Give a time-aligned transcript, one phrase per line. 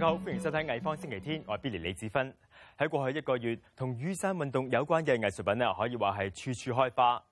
[0.00, 2.32] 家好，欢迎收睇《艺方星期天》，我系 Billy 李子芬。
[2.78, 7.22] 喺过去一个月，同雨伞运动有关嘅艺术品咧，可以话系处处开花。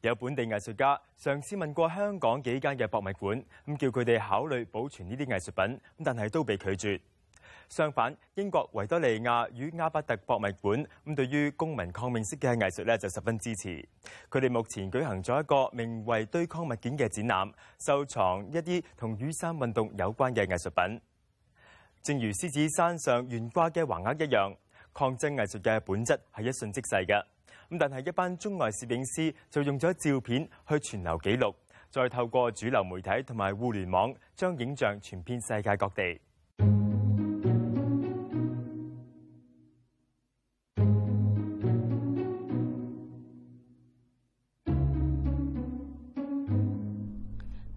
[0.00, 7.00] 有本地艺术家尝试问过香港几间嘅博物馆，咁叫佢哋考虑保存呢啲艺术品，但系都被拒绝。
[7.68, 13.88] 相反，英国维多利亚与阿伯特博物馆咁，对于公民抗命式嘅艺术咧，就十分支持。
[14.28, 21.00] 佢哋目前举行咗一个名为《堆抗物件》嘅展览，收藏一啲同雨伞运动有关嘅艺术品。
[22.06, 24.54] 正如狮子山上悬挂嘅横额一样，
[24.94, 27.20] 抗争艺术嘅本质系一瞬即逝嘅。
[27.68, 31.52] 咁但系一班中外摄影师就用咗照片去存留记录，
[31.90, 36.20] 再透过主流媒体同埋互联网，将影像传遍世界各地。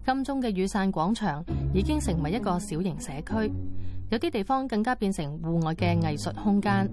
[0.06, 3.52] 金钟嘅雨伞广场已经成为一个小型社区。
[4.10, 6.88] 有啲地方更加变成户外嘅艺术空间，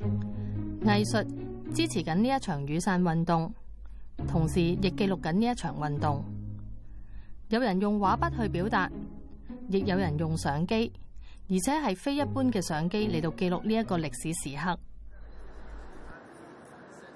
[0.00, 1.22] 艺术
[1.74, 3.52] 支持紧呢一场雨伞运动，
[4.26, 6.24] 同时亦记录紧呢一场运动。
[7.50, 8.90] 有人用画笔去表达，
[9.68, 10.90] 亦有人用相机，
[11.50, 14.78] 而且系非一般嘅相机嚟到记录呢一个历史时刻。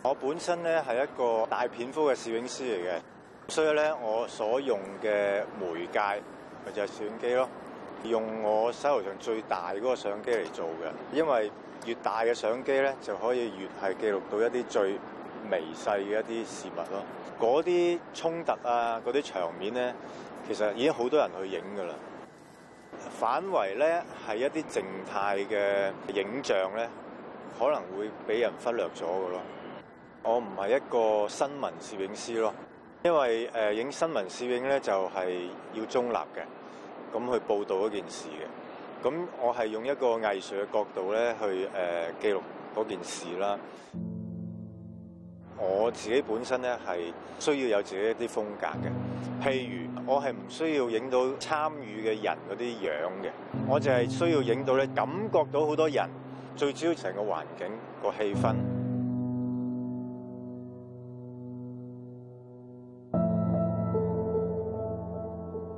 [0.03, 3.00] 我本身咧系一个大片幅嘅摄影师嚟嘅，
[3.50, 5.98] 所以咧我所用嘅媒介。
[6.73, 7.49] 就係相機咯，
[8.05, 11.51] 用我手頭上最大嗰個相機嚟做嘅，因為
[11.87, 14.83] 越大嘅相機咧，就可以越係記錄到一啲最
[15.51, 17.03] 微細嘅一啲事物咯。
[17.41, 19.95] 嗰啲衝突啊，嗰啲場面咧，
[20.47, 21.95] 其實已經好多人去影噶啦。
[23.19, 26.89] 反為咧，係一啲靜態嘅影像咧，
[27.59, 29.41] 可能會俾人忽略咗嘅咯。
[30.25, 32.53] 我唔係一個新聞攝影師咯，
[33.05, 36.45] 因為诶影新聞攝影咧，就係要中立嘅。
[37.13, 41.69] 咁去報導嗰件事嘅，咁我係用一個藝術嘅角度咧去誒
[42.23, 42.41] 記錄
[42.77, 43.59] 嗰件事啦。
[45.61, 52.91] 我自己本身咧係需要有自己一啲風格嘅，譬如我係唔需要影到參與嘅人嗰啲樣
[53.27, 53.31] 嘅，
[53.69, 56.09] 我就係需要影到咧感覺到好多人，
[56.55, 57.67] 最主要成個環境
[58.03, 58.78] 個氣氛。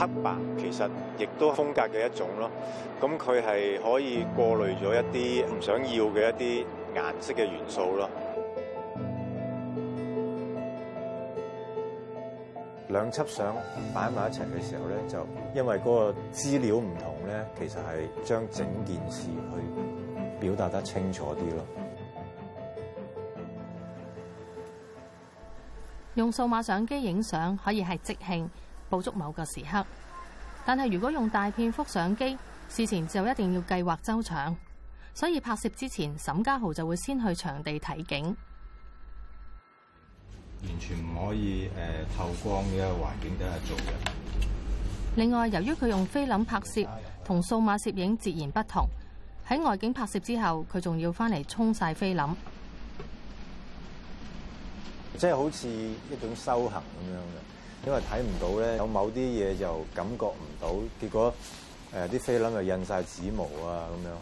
[0.00, 0.88] 黑白其實
[1.18, 2.50] 亦都風格嘅一種咯，
[3.02, 8.08] 咁佢係可以過濾咗一啲唔想要嘅一啲顏色嘅元素咯。
[12.88, 13.54] 兩輯相
[13.94, 21.66] 擺埋一齊嘅時候咧，就因為嗰個資料唔同咧，其實係將整件事去表達得清楚啲咯。
[26.14, 28.48] 用數碼相機影相可以係即興。
[28.90, 29.86] 捕捉某个时刻，
[30.66, 32.36] 但系如果用大片幅相机，
[32.68, 34.54] 事前就一定要计划周详。
[35.14, 38.36] 所以拍摄之前，沈家豪就会先去场地睇景。
[40.64, 44.48] 完全唔可以诶透光嘅环境底下做嘅。
[45.16, 46.80] 另外，由于佢用菲林拍摄，
[47.24, 48.86] 同数码摄影截然不同。
[49.48, 52.24] 喺外景拍摄之后，佢仲要翻嚟冲晒菲林，
[55.14, 57.59] 即系好似一种修行咁样嘅。
[57.86, 61.32] 因為睇唔到咧，有某啲嘢就感覺唔到，結果
[61.96, 64.12] 誒啲菲林又印晒指毛啊咁樣。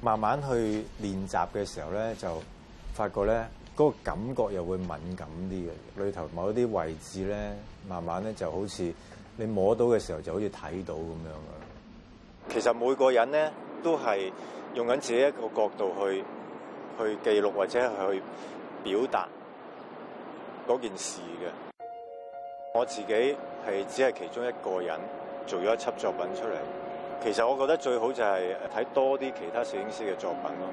[0.00, 2.28] 慢慢去練習嘅時候咧，就
[2.94, 3.46] 發覺咧
[3.76, 7.54] 嗰個感覺又會敏感啲嘅，裏頭某啲位置咧，
[7.86, 8.90] 慢慢咧就好似
[9.36, 12.48] 你摸到嘅時候就好似睇到咁樣啊。
[12.48, 13.52] 其實每個人咧
[13.82, 14.32] 都係
[14.74, 16.24] 用緊自己一個角度去
[16.98, 18.22] 去記錄或者去
[18.82, 19.28] 表達
[20.66, 21.67] 嗰件事嘅。
[22.78, 23.12] 我自己
[23.66, 24.96] 係只係其中一個人
[25.48, 26.54] 做咗一輯作品出嚟。
[27.20, 30.68] 其實我覺得最好就係睇多啲其他攝影師嘅作品咯。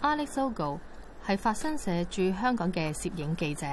[0.00, 0.78] Alex Ogo
[1.26, 3.66] 係法新社駐香港嘅攝影記者，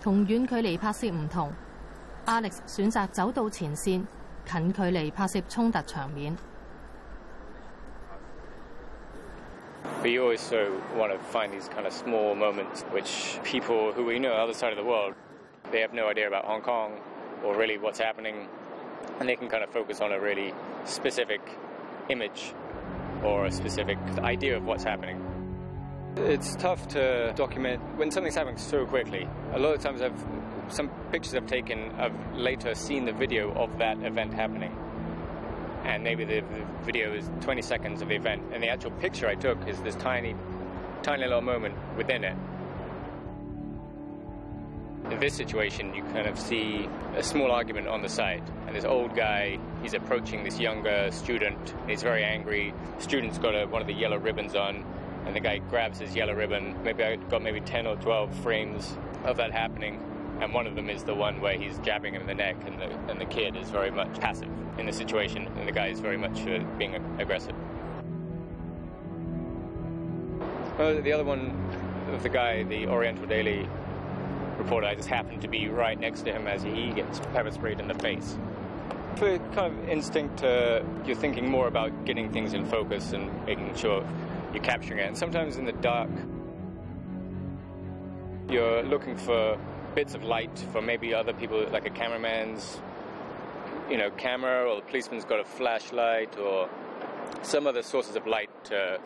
[0.00, 1.52] 同遠距離拍攝唔同。
[2.24, 4.06] Alex 選擇走到前線。
[10.04, 14.36] you also want to find these kind of small moments which people who we know on
[14.36, 15.14] the other side of the world,
[15.72, 16.92] they have no idea about Hong Kong
[17.44, 18.48] or really what's happening,
[19.20, 20.54] and they can kind of focus on a really
[20.84, 21.40] specific
[22.08, 22.54] image
[23.24, 25.20] or a specific idea of what's happening.
[26.18, 29.28] It's tough to document when something's happening so quickly.
[29.54, 30.24] A lot of times I've
[30.68, 34.74] some pictures I've taken I've later seen the video of that event happening.
[35.84, 36.42] And maybe the,
[36.84, 39.94] video is 20 seconds of the event, and the actual picture I took is this
[39.96, 40.34] tiny,
[41.02, 42.36] tiny little moment within it.
[45.12, 48.84] In this situation, you kind of see a small argument on the side, and this
[48.84, 52.72] old guy, he's approaching this younger student, he's very angry.
[52.98, 54.84] The student's got a, one of the yellow ribbons on,
[55.24, 56.76] and the guy grabs his yellow ribbon.
[56.84, 60.00] Maybe I got maybe 10 or 12 frames of that happening
[60.40, 62.78] and one of them is the one where he's jabbing him in the neck, and
[62.78, 64.48] the, and the kid is very much passive
[64.78, 67.54] in the situation, and the guy is very much uh, being aggressive.
[70.78, 71.52] Well, the other one
[72.12, 73.68] of the guy, the Oriental Daily
[74.58, 77.80] reporter, I just happened to be right next to him as he gets pepper sprayed
[77.80, 78.36] in the face.
[79.16, 83.74] For kind of instinct, uh, you're thinking more about getting things in focus and making
[83.74, 84.06] sure
[84.52, 85.06] you're capturing it.
[85.06, 86.10] And sometimes in the dark,
[88.50, 89.58] you're looking for
[89.96, 92.78] bits of light for maybe other people, like a cameraman's,
[93.90, 96.68] you know, camera, or the policeman's got a flashlight, or
[97.42, 99.00] some other sources of light to,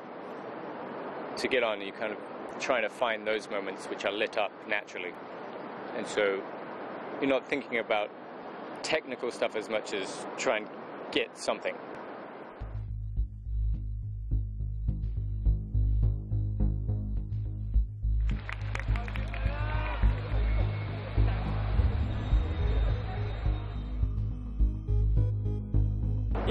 [1.36, 1.80] to get on.
[1.80, 2.18] You kind of
[2.58, 5.12] trying to find those moments which are lit up naturally,
[5.96, 6.42] and so
[7.20, 8.10] you're not thinking about
[8.82, 10.72] technical stuff as much as trying to
[11.12, 11.76] get something.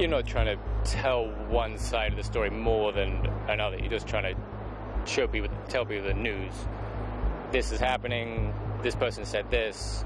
[0.10, 3.78] you're not trying to tell one side of the story more than another.
[3.78, 4.42] You're just trying to
[5.06, 6.52] show people, tell people the news.
[7.52, 8.52] This is happening.
[8.82, 10.04] This person said this.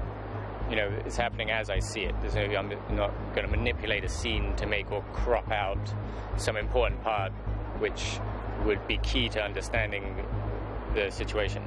[0.68, 2.14] You know, it's happening as I see it.
[2.20, 5.78] There's no, I'm not going to manipulate a scene to make or crop out
[6.36, 7.32] some important part,
[7.78, 8.20] which
[8.66, 10.16] would be key to understanding
[10.94, 11.62] the situation.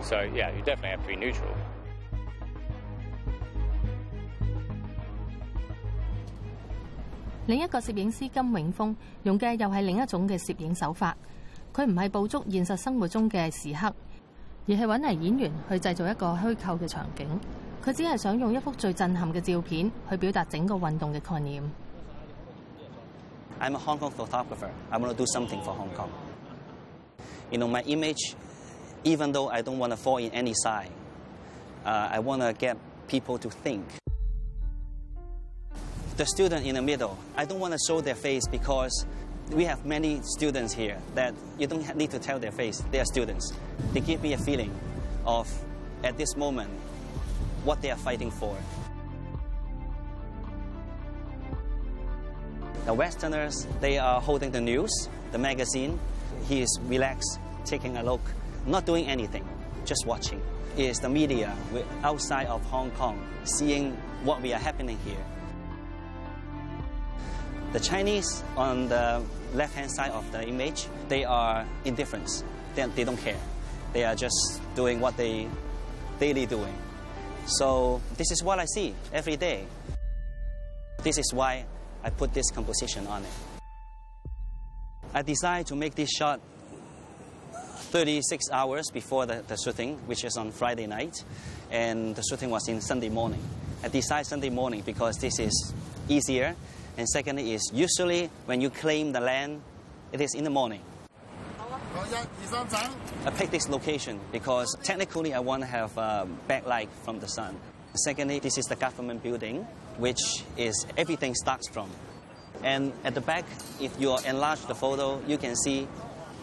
[0.00, 1.54] So yeah, you definitely have to be neutral.
[7.46, 11.14] 另一个摄影师金永峰用嘅又系另一种嘅摄影手法，
[11.74, 13.86] 佢唔系捕捉现实生活中嘅时刻，
[14.66, 17.28] 而系揾嚟演员去制造一个虚构嘅场景。
[17.84, 21.62] 佢只系想用一幅最震撼嘅照片去表达整个运动嘅概念。
[23.60, 24.68] I'm a Hong Kong photographer.
[24.90, 26.08] I want to do something for Hong Kong.
[27.50, 28.34] You know my image,
[29.04, 30.90] even though I don't want to fall in any side,
[31.84, 32.76] I want to get
[33.06, 33.82] people to think.
[36.16, 37.18] the student in the middle.
[37.36, 39.06] I don't want to show their face because
[39.50, 42.82] we have many students here that you don't need to tell their face.
[42.92, 43.52] They are students.
[43.92, 44.72] They give me a feeling
[45.26, 45.50] of,
[46.04, 46.70] at this moment,
[47.64, 48.56] what they are fighting for.
[52.86, 55.98] The Westerners, they are holding the news, the magazine.
[56.48, 58.20] He is relaxed, taking a look,
[58.66, 59.44] not doing anything,
[59.84, 60.40] just watching.
[60.76, 61.56] It is the media
[62.04, 63.92] outside of Hong Kong seeing
[64.22, 65.22] what we are happening here.
[67.74, 69.20] The Chinese on the
[69.52, 72.44] left-hand side of the image, they are indifferent.
[72.76, 73.36] They, they don't care.
[73.92, 75.48] They are just doing what they
[76.20, 76.72] daily doing.
[77.46, 79.66] So this is what I see every day.
[81.02, 81.64] This is why
[82.04, 83.60] I put this composition on it.
[85.12, 86.40] I decided to make this shot
[87.50, 91.24] 36 hours before the, the, shooting, which is on Friday night,
[91.72, 93.42] and the shooting was in Sunday morning.
[93.82, 95.74] I decided Sunday morning because this is
[96.08, 96.54] easier
[96.96, 99.60] and secondly is usually when you claim the land,
[100.12, 100.80] it is in the morning.
[103.26, 107.56] I picked this location because technically I want to have a backlight from the sun.
[107.96, 109.66] Secondly, this is the government building,
[109.98, 110.18] which
[110.56, 111.90] is everything starts from.
[112.62, 113.44] And at the back,
[113.80, 115.86] if you enlarge the photo, you can see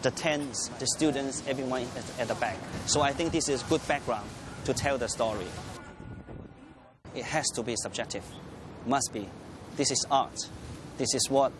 [0.02, 1.86] the tents, the students, everyone
[2.18, 2.56] at the back.
[2.86, 4.28] So I think this is good background
[4.64, 5.46] to tell the story.
[7.14, 8.24] It has to be subjective,
[8.86, 9.28] must be
[9.76, 10.48] this is art.
[10.98, 11.50] This is what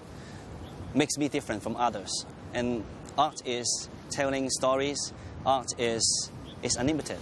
[0.95, 2.26] makes me different from others.
[2.52, 2.85] And
[3.16, 5.12] art is telling stories.
[5.47, 6.31] Art is
[6.62, 7.19] is unlimited.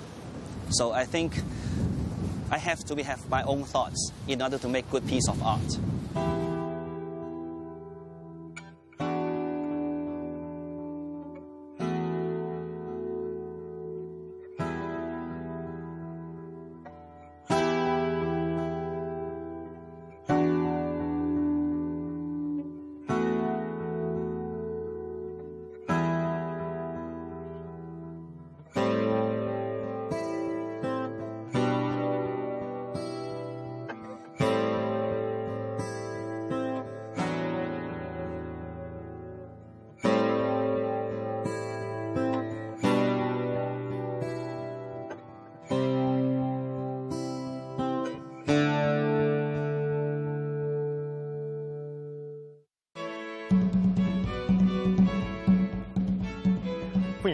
[0.71, 1.41] So I think
[2.51, 5.79] I have to have my own thoughts in order to make good piece of art.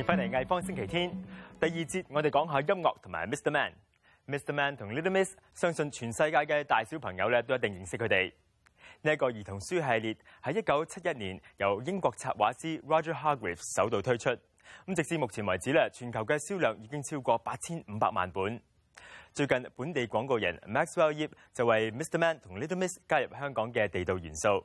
[0.07, 1.11] 翻嚟《艺方星期天》
[1.61, 3.51] 第二节，我哋讲下音乐同埋 Mr.
[3.51, 3.73] Man、
[4.29, 4.53] Mr.
[4.55, 8.33] Man 同 Little Miss，相信全世界嘅大小朋友咧都一定认识佢哋。
[9.03, 14.31] 呢一个儿童书系列喺一九七一年由英国插画师 Roger Hargreaves 首度推出，
[14.87, 18.61] 咁直至目前为止咧，全球嘅销量已经超过八千五百万本。
[19.33, 22.17] 最近本地广告人 Maxwell y p 就为 Mr.
[22.17, 24.65] Man 同 Little Miss 加入香港嘅地道元素。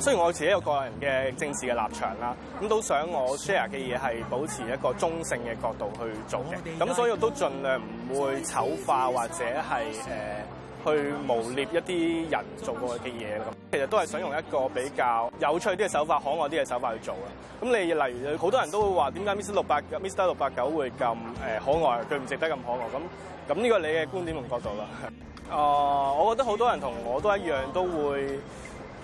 [0.00, 7.78] 雖然我自己有個人嘅政治嘅立場啦，咁都想我 share 嘅嘢係保持一個中性嘅角度去做嘅，咁所以都盡量
[8.10, 9.84] 唔會丑化或者係
[10.82, 17.20] 誒去污蔑一啲人做過嘅嘢咁其實都係想用一個比較有趣啲嘅手法、可愛啲嘅手法去做啦。
[17.60, 20.98] 咁你例如好多人都會話點解 Miss 六百、Mister 六百九會咁誒
[21.64, 22.78] 可愛，佢唔值得咁可愛。
[22.78, 24.84] 咁咁呢個你嘅觀點同角度啦。
[25.50, 28.40] 啊，我覺得好多人同我都一樣都會。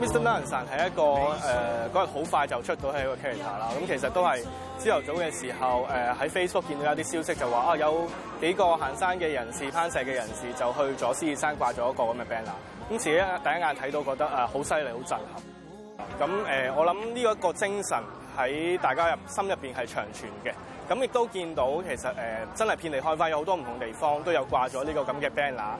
[0.00, 0.20] Mr.
[0.20, 1.02] a 行山系一个
[1.42, 3.68] 诶，嗰日好快就出到喺个 a r a c t e r 啦。
[3.76, 4.44] 咁其实都系
[4.78, 8.06] 朝头早嘅时候，诶喺 Facebook 见到一啲消息就话啊，有
[8.40, 12.90] 几个行山嘅人士、攀石嘅人士就去咗狮子山挂咗一个咁嘅 banner。
[12.94, 13.16] 咁自己第一
[13.58, 15.18] 眼睇到觉得诶好犀利、好震。
[15.18, 16.28] 撼。
[16.28, 18.02] 咁诶，我谂呢一个精神
[18.36, 20.52] 喺大家入心入边系长存嘅。
[20.88, 25.74] 咁亦都见到其实诶，真系遍地开花，有好多唔同地方都有挂咗呢个咁嘅 banner。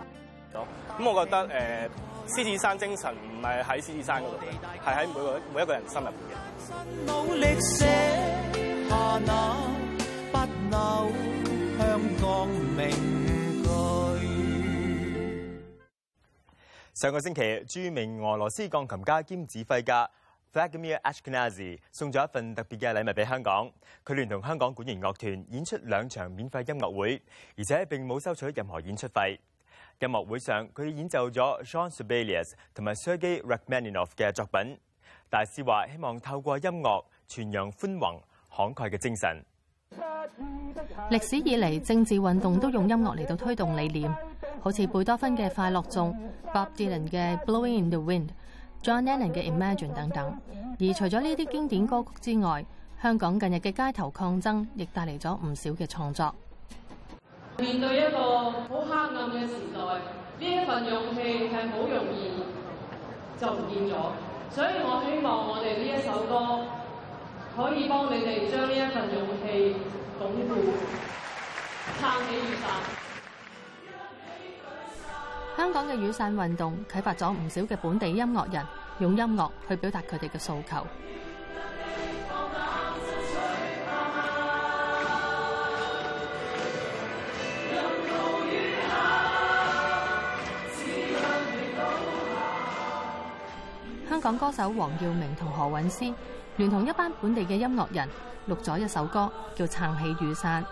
[0.53, 1.89] 咁我觉得诶。
[2.31, 4.37] 獅子山精神唔係喺獅子山嗰度，
[4.85, 7.61] 係喺每個每一個人心入面嘅。
[16.95, 20.05] 上個星期，著名俄羅斯鋼琴家兼指揮家
[20.53, 23.69] f l a d i r Ashkenazy 送咗一份特別嘅禮物俾香港，
[24.05, 27.23] 佢聯同香港管弦樂團演出兩場免費音樂會，
[27.59, 29.37] 而且並冇收取任何演出費。
[30.03, 33.43] 音幕會上，佢演奏咗 John s e b e l i u s 同埋 s e r g e
[33.47, 34.79] r a c h m a n i n o f f 嘅作品。
[35.29, 38.23] 大師話：希望透過音樂傳揚寬宏
[38.75, 39.45] 慷慨嘅精神。
[41.11, 44.11] 歷史以嚟，政治運動都用音樂嚟到推動理念，
[44.63, 46.17] 好似貝多芬嘅《快樂颂》
[46.55, 48.29] ，Bob Dylan 嘅《Blowing in the Wind》
[48.83, 50.25] ，John Lennon 嘅《Imagine》等等。
[50.49, 52.65] 而除咗呢啲經典歌曲之外，
[53.03, 56.35] 香港近日嘅街頭抗爭亦帶嚟咗唔少嘅創作。
[57.61, 62.33] 面對一個好黑暗嘅時代，呢一份勇氣係好容易
[63.39, 63.93] 就唔見咗，
[64.51, 66.65] 所以我希望我哋呢一首歌
[67.55, 69.77] 可以幫你哋將呢一份勇氣
[70.19, 70.73] 巩固
[71.99, 72.71] 撑起雨伞。
[75.59, 78.67] 香港嘅雨傘運動启發咗唔少嘅本地音樂人，
[79.01, 80.87] 用音樂去表達佢哋嘅訴求。
[94.21, 96.13] 香港歌手黄耀明同何韵诗，
[96.57, 98.07] 联同一班本地嘅音乐人
[98.45, 100.63] 录咗一首歌，叫《撑起雨伞》。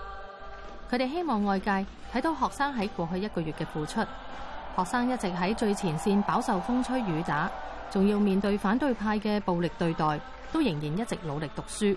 [0.95, 1.71] 佢哋希望外界
[2.12, 4.00] 睇到学生喺过去一个月嘅付出。
[4.76, 7.50] 学生一直喺最前线，饱受风吹雨打，
[7.90, 10.21] 仲要面对反对派嘅暴力对待，
[10.52, 11.97] 都仍然一直努力读书。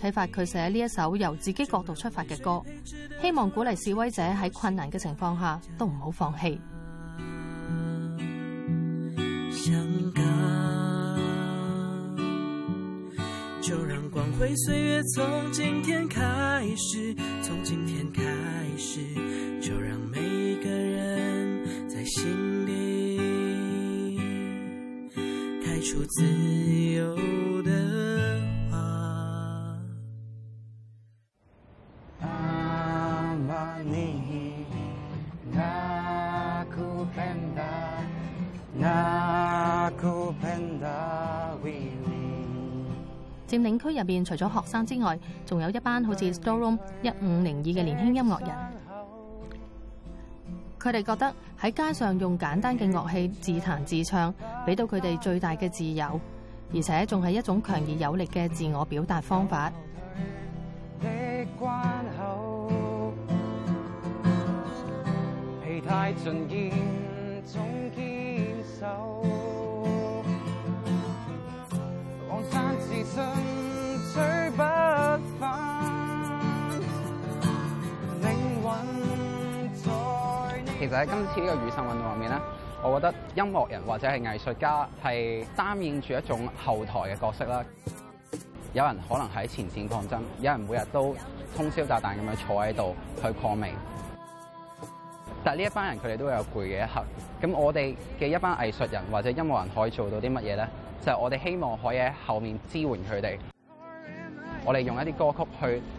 [0.00, 2.62] 启发佢写呢一首由自己角度出发嘅歌
[3.20, 6.58] 希望鼓励示威者喺困难嘅情况下都唔好放弃
[13.60, 16.22] 就让光辉岁月从今天开
[16.76, 18.22] 始从今天开
[18.78, 18.98] 始
[19.60, 24.16] 就让每一个人在心里
[25.62, 26.24] 开出自
[26.94, 27.37] 由
[43.98, 48.48] 入边除咗学生之外，仲有一班好似 s t r e r o o m 一五零二嘅年轻音乐人，
[50.80, 54.32] 佢哋觉得喺街上用简单嘅乐器自弹自唱，
[54.64, 56.20] 俾到佢哋最大嘅自由，
[56.72, 59.72] 而且仲系一种强而有力嘅自我表达方法。
[80.88, 82.38] 就喺今次呢個雨傘運動入面咧，
[82.82, 87.62] 我覺得音樂人或者係藝術家係擔綱住一種後台嘅角色啦。
[88.72, 91.14] 有人可能喺前線抗爭，有人每日都
[91.56, 93.74] 通宵炸旦咁樣坐喺度去抗命。
[95.44, 97.04] 但呢一班人佢哋都有攰嘅一刻。
[97.42, 100.66] 咁我哋嘅一班藝術人或者音樂人可以做到啲乜嘢咧？
[101.04, 103.36] 就係我哋希望可以喺後面支援佢哋。
[104.64, 105.82] 我哋用一啲歌曲去。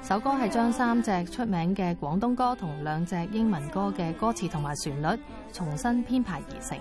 [0.00, 5.18] 首歌系将三只出名嘅广东歌同两只英文歌嘅歌词同埋旋律
[5.52, 6.78] 重新编排而成。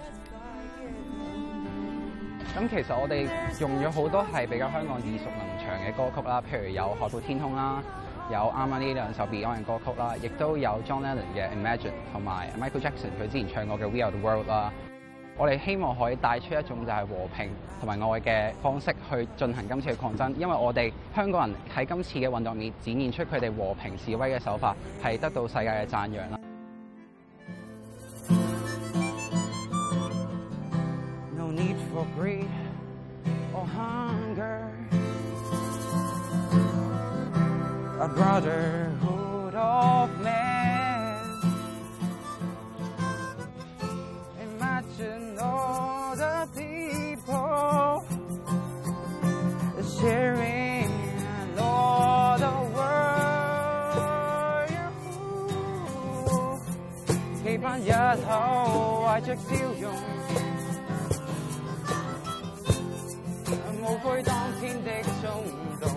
[2.56, 3.28] 咁其实我哋
[3.60, 7.82] 用咗好多系比较香港耳熟能详嘅歌曲啦，譬如有《海阔天空》啦，
[8.32, 11.78] 有啱啱呢两首 Beyond 歌曲啦，亦都有 John Lennon 嘅《Imagine》
[12.14, 14.72] 同埋 Michael Jackson 佢之前唱过嘅《We Are The World》啦。
[15.40, 26.40] 我哋希望可以帶出一種就係和平同埋愛嘅方式去進行今次嘅抗爭，因為我哋香港人喺今次嘅運動面展現出佢哋和平示威嘅手法，係得到世界嘅讚揚啦。
[57.88, 59.94] 一口怀着笑容，
[63.80, 65.44] 无惧当天的冲
[65.80, 65.92] 动。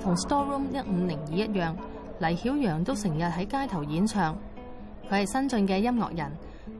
[0.00, 1.76] 同 Storeroom 一五零二一样，
[2.20, 4.34] 黎晓阳都成日喺街头演唱。
[5.10, 6.32] 佢系新晋嘅音乐人。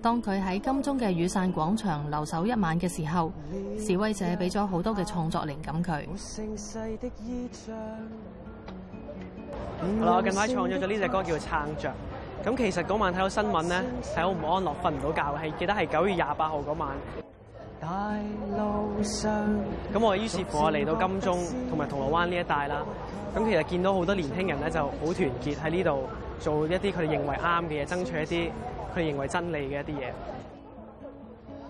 [0.02, 3.32] 当佢喺金钟嘅雨伞广场留守一晚嘅时候，
[3.78, 6.02] 示威者俾咗好多嘅创作灵感佢。
[6.16, 6.40] 系
[10.04, 11.88] 啦，我近排创作咗呢只歌叫撑着》。
[12.48, 16.88] 咁其实嗰晚睇到新闻咧，系好唔安乐，瞓唔到觉，系记得系九月廿八号嗰晚。
[17.80, 18.14] 大
[18.56, 19.32] 路上
[19.94, 21.38] 咁我于是乎我嚟到金钟
[21.70, 22.82] 同埋铜锣湾呢一带啦。
[23.36, 26.02] 咁其实见到好多年轻人咧就好团结喺呢度
[26.40, 28.50] 做一啲佢哋认为啱嘅嘢，争取一啲。
[28.98, 30.10] 佢認為真理嘅一啲嘢，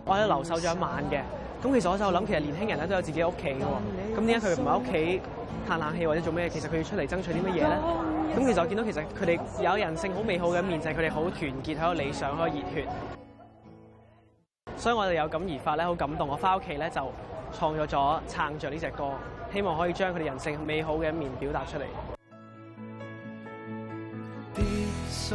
[0.06, 1.20] 我喺留守咗一晚嘅。
[1.60, 4.16] 咁其實我就諗，其實年輕人咧都有自己屋企嘅喎。
[4.18, 5.20] 咁點解佢唔喺屋企
[5.66, 6.48] 叹冷氣或者做咩？
[6.48, 7.78] 其實佢要出嚟爭取啲乜嘢咧？
[8.34, 12.88] 咁其實我見到其實佢哋有人性好美好嘅一面，就係佢哋好團結、好理想、好熱血。
[14.76, 16.28] 所以我哋有感而發咧，好感動。
[16.28, 17.00] 我翻屋企咧就
[17.52, 17.90] 創作咗
[18.28, 19.10] 《撐着》呢只歌，
[19.52, 21.84] 希望可以將佢哋人性美好嘅一面表達出嚟。
[24.54, 24.62] 必
[25.10, 25.30] 須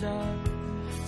[0.00, 0.10] 將。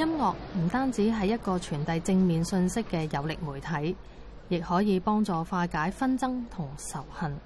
[0.00, 3.94] 音乐唔单止系一个传递正面信息嘅有力媒体，
[4.48, 7.36] 亦可以帮助化解纷争同仇恨。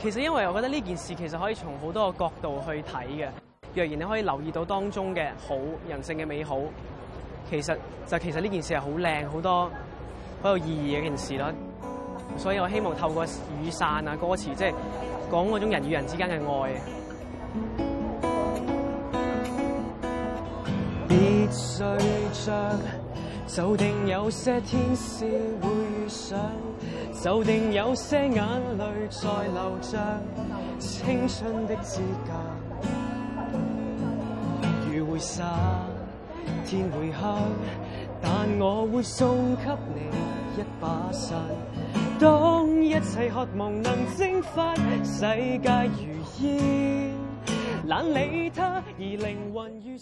[0.00, 3.28] 其实，因为我觉得呢件事其实可以从好多个角度去睇嘅。
[3.76, 5.54] 若然你可以留意到当中嘅好
[5.88, 6.58] 人性嘅美好，
[7.48, 9.70] 其实就其实呢件事系好靓，好多
[10.42, 11.52] 好有意义嘅一件事啦。
[12.36, 13.24] 所以我希望透过
[13.62, 14.74] 雨伞啊歌词，即系
[15.30, 17.03] 讲嗰种人与人之间嘅爱。
[21.18, 21.86] 别睡
[22.44, 22.76] 着，
[23.46, 25.24] 就定有些天使
[25.60, 26.38] 会遇上，
[27.22, 29.96] 就定有些眼泪在流着。
[30.80, 33.58] 青春的资格，
[34.92, 35.44] 雨会洒，
[36.66, 37.42] 天会黑，
[38.20, 39.62] 但我会送给
[39.94, 41.38] 你一把伞。
[42.18, 44.74] 当一切渴望能蒸发，
[45.04, 45.20] 世
[45.62, 47.10] 界如烟，
[47.86, 49.96] 懒理他，而灵魂如。